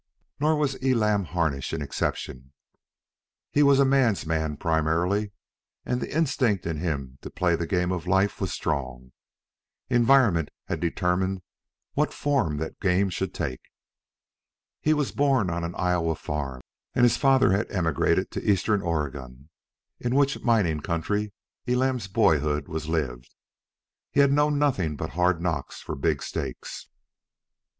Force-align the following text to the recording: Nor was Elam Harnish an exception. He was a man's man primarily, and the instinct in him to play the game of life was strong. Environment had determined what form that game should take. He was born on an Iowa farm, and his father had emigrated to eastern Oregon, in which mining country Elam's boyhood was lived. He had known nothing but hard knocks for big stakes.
Nor 0.39 0.55
was 0.55 0.77
Elam 0.83 1.25
Harnish 1.25 1.73
an 1.73 1.83
exception. 1.83 2.53
He 3.51 3.61
was 3.61 3.79
a 3.79 3.85
man's 3.85 4.25
man 4.25 4.57
primarily, 4.57 5.31
and 5.85 6.01
the 6.01 6.11
instinct 6.11 6.65
in 6.65 6.77
him 6.77 7.19
to 7.21 7.29
play 7.29 7.55
the 7.55 7.67
game 7.67 7.91
of 7.91 8.07
life 8.07 8.41
was 8.41 8.51
strong. 8.51 9.11
Environment 9.91 10.49
had 10.65 10.79
determined 10.79 11.43
what 11.93 12.15
form 12.15 12.57
that 12.57 12.79
game 12.79 13.11
should 13.11 13.31
take. 13.31 13.61
He 14.79 14.91
was 14.91 15.11
born 15.11 15.51
on 15.51 15.63
an 15.63 15.75
Iowa 15.75 16.15
farm, 16.15 16.61
and 16.95 17.03
his 17.05 17.17
father 17.17 17.51
had 17.51 17.69
emigrated 17.71 18.31
to 18.31 18.41
eastern 18.43 18.81
Oregon, 18.81 19.51
in 19.99 20.15
which 20.15 20.41
mining 20.41 20.79
country 20.79 21.31
Elam's 21.67 22.07
boyhood 22.07 22.67
was 22.67 22.89
lived. 22.89 23.35
He 24.09 24.21
had 24.21 24.31
known 24.33 24.57
nothing 24.57 24.95
but 24.95 25.11
hard 25.11 25.39
knocks 25.39 25.79
for 25.79 25.93
big 25.95 26.23
stakes. 26.23 26.87